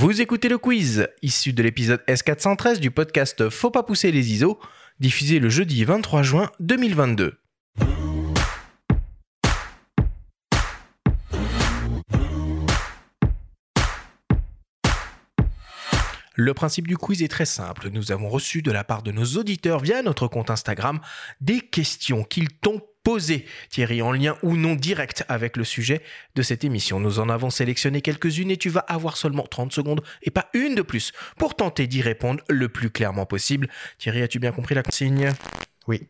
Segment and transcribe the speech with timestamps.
[0.00, 4.60] Vous écoutez le quiz, issu de l'épisode S413 du podcast Faut pas pousser les ISO,
[5.00, 7.36] diffusé le jeudi 23 juin 2022.
[16.36, 17.88] Le principe du quiz est très simple.
[17.90, 21.00] Nous avons reçu de la part de nos auditeurs via notre compte Instagram
[21.40, 26.02] des questions qu'ils t'ont posées, Thierry, en lien ou non direct avec le sujet
[26.34, 27.00] de cette émission.
[27.00, 30.74] Nous en avons sélectionné quelques-unes et tu vas avoir seulement 30 secondes et pas une
[30.74, 33.70] de plus pour tenter d'y répondre le plus clairement possible.
[33.96, 35.32] Thierry, as-tu bien compris la consigne?
[35.86, 36.06] Oui.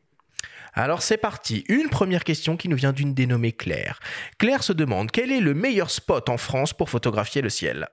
[0.74, 1.64] Alors c'est parti.
[1.68, 4.00] Une première question qui nous vient d'une dénommée Claire.
[4.38, 7.86] Claire se demande quel est le meilleur spot en France pour photographier le ciel?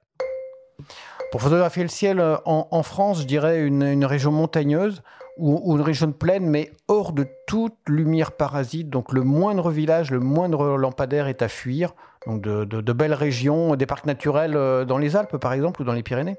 [1.32, 5.04] Pour photographier le ciel euh, en, France, je dirais une, région montagneuse
[5.38, 8.90] ou, une région pleine, mais hors de toute lumière parasite.
[8.90, 11.94] Donc le moindre village, le moindre lampadaire est à fuir.
[12.26, 15.94] Donc de, belles régions, des parcs naturels euh, dans les Alpes par exemple ou dans
[15.94, 16.38] les Pyrénées.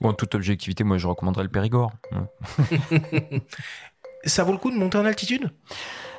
[0.00, 1.92] Bon, en toute objectivité, moi je recommanderais le Périgord.
[4.24, 5.50] ça vaut le coup de monter en altitude?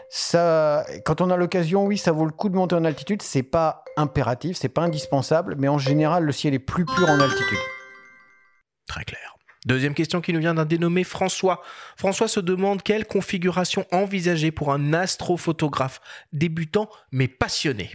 [0.10, 3.22] Ça, quand on a l'occasion, oui, ça vaut le coup de monter en altitude.
[3.22, 7.20] C'est pas impératif, c'est pas indispensable, mais en général, le ciel est plus pur en
[7.20, 7.58] altitude.
[8.88, 9.37] Très clair.
[9.66, 11.62] Deuxième question qui nous vient d'un dénommé François.
[11.96, 16.00] François se demande quelle configuration envisager pour un astrophotographe
[16.32, 17.92] débutant mais passionné.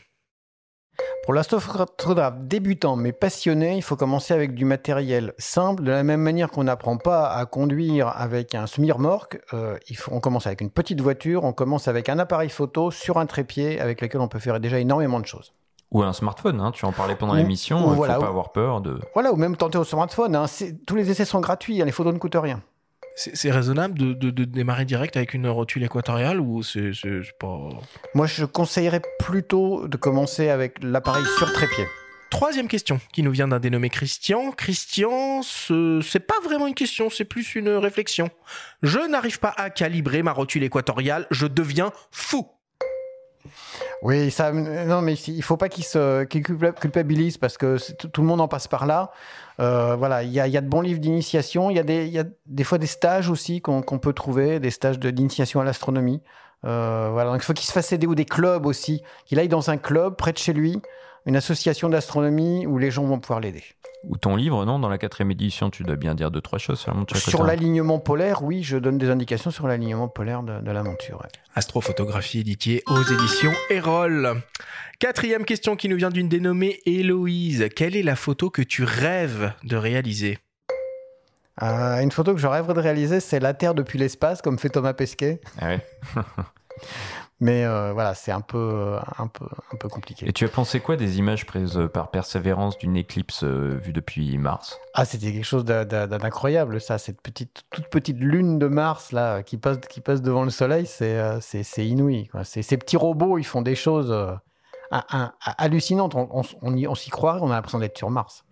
[1.22, 5.84] Pour l'astrophotographe débutant mais passionné, il faut commencer avec du matériel simple.
[5.84, 9.78] De la même manière qu'on n'apprend pas à conduire avec un semi-remorque, euh,
[10.10, 13.80] on commence avec une petite voiture, on commence avec un appareil photo sur un trépied
[13.80, 15.52] avec lequel on peut faire déjà énormément de choses.
[15.92, 18.80] Ou un smartphone, hein, tu en parlais pendant l'émission, il ne faut pas avoir peur
[18.80, 18.98] de...
[19.12, 20.46] Voilà, ou même tenter au smartphone, hein.
[20.86, 22.62] tous les essais sont gratuits, hein, les photos ne coûtent rien.
[23.14, 26.92] C'est raisonnable de, démarrer direct avec une rotule équatoriale ou c'est
[27.38, 27.68] pas...
[28.14, 31.84] Moi, je conseillerais plutôt de commencer avec l'appareil sur trépied.
[32.30, 34.52] Troisième question qui nous vient d'un dénommé Christian.
[34.52, 38.30] Christian, c'est pas vraiment une question, c'est plus une réflexion.
[38.82, 42.48] Je n'arrive pas à calibrer ma rotule équatoriale, je deviens fou.
[44.02, 48.40] Oui, ça, non, mais il faut pas qu'il se culpabilise parce que tout le monde
[48.40, 49.12] en passe par là.
[49.60, 51.70] Euh, voilà, il y a, y a, de bons livres d'initiation.
[51.70, 55.60] Il y, y a des fois des stages aussi qu'on peut trouver, des stages d'initiation
[55.60, 56.20] à l'astronomie.
[56.64, 59.02] Euh, voilà, donc il faut qu'il se fasse aider ou des clubs aussi.
[59.26, 60.80] Qu'il aille dans un club près de chez lui,
[61.26, 63.64] une association d'astronomie où les gens vont pouvoir l'aider.
[64.04, 66.80] Ou ton livre, non Dans la quatrième édition, tu dois bien dire deux, trois choses
[66.80, 67.16] sur la monture.
[67.16, 71.22] Sur l'alignement polaire, oui, je donne des indications sur l'alignement polaire de, la monture.
[71.54, 74.42] Astrophotographie éditiée aux éditions Erol.
[74.98, 77.68] Quatrième question qui nous vient d'une dénommée Héloïse.
[77.76, 80.38] Quelle est la photo que tu rêves de réaliser?
[81.62, 84.70] Euh, Une photo que je rêverais de réaliser, c'est la Terre depuis l'espace, comme fait
[84.70, 85.40] Thomas Pesquet.
[85.60, 85.86] Ah ouais.
[87.42, 90.28] Mais euh, voilà, c'est un peu, un, peu, un peu compliqué.
[90.28, 94.38] Et tu as pensé quoi des images prises par Persévérance d'une éclipse euh, vue depuis
[94.38, 94.78] Mars?
[94.94, 96.98] Ah, c'était quelque chose d'incroyable, ça.
[96.98, 100.86] Cette petite, toute petite lune de Mars là, qui, passe, qui passe devant le Soleil,
[100.86, 101.40] c'est euh,
[101.78, 102.28] inouï.
[102.28, 102.44] Quoi.
[102.44, 104.14] Ces petits robots, ils font des choses
[105.58, 106.14] hallucinantes.
[106.14, 108.44] On, on, on s'y croirait, on a l'impression d'être sur Mars.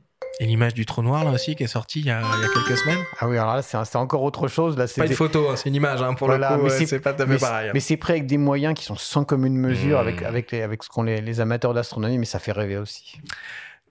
[0.42, 2.22] Et l'image du trou noir, là aussi, qui est sortie il y a,
[2.54, 3.04] quelques semaines.
[3.18, 4.74] Ah oui, alors là, c'est encore autre chose.
[4.78, 7.12] Là, c'est pas une photo, hein, c'est une image, hein, pour le coup, c'est pas
[7.12, 7.70] tout à fait pareil.
[7.74, 10.00] Mais c'est prêt avec des moyens qui sont sans commune mesure mmh.
[10.00, 13.20] avec, avec, les, avec ce qu'ont les, les amateurs d'astronomie, mais ça fait rêver aussi.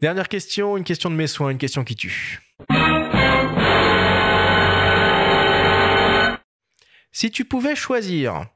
[0.01, 2.41] Dernière question, une question de mes soins, une question qui tue.
[7.11, 8.47] Si tu pouvais choisir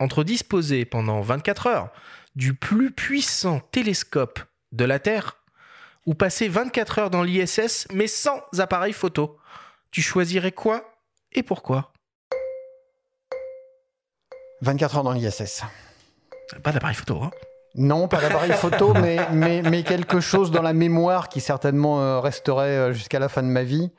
[0.00, 1.90] entre disposer pendant 24 heures
[2.34, 4.40] du plus puissant télescope
[4.72, 5.41] de la Terre
[6.06, 9.36] ou passer 24 heures dans l'ISS mais sans appareil photo.
[9.90, 10.94] Tu choisirais quoi
[11.32, 11.92] et pourquoi?
[14.62, 15.62] 24 heures dans l'ISS.
[16.62, 17.30] Pas d'appareil photo, hein
[17.74, 22.20] non, pas d'appareil photo, mais, mais, mais, quelque chose dans la mémoire qui certainement euh,
[22.20, 23.90] resterait euh, jusqu'à la fin de ma vie.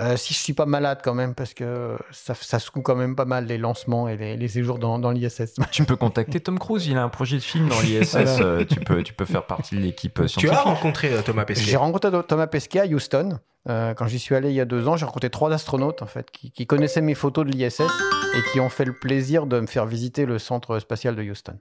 [0.00, 3.14] Euh, si je suis pas malade quand même, parce que ça, ça secoue quand même
[3.14, 5.54] pas mal les lancements et les, séjours dans, dans l'ISS.
[5.70, 8.16] Tu peux contacter Tom Cruise, il a un projet de film dans l'ISS.
[8.16, 10.40] Euh, tu, peux, tu peux faire partie de l'équipe scientifique.
[10.40, 13.38] Tu as rencontré euh, Thomas Pesquet J'ai rencontré Thomas Pesquet à Houston.
[13.66, 16.30] quand j'y suis allé il y a deux ans, j'ai rencontré trois astronautes en fait
[16.30, 19.66] qui, qui connaissaient mes photos de l'ISS et qui ont fait le plaisir de me
[19.66, 21.56] faire visiter le centre spatial de Houston.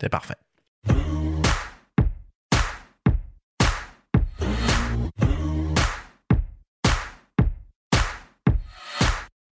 [0.00, 0.36] C'est parfait.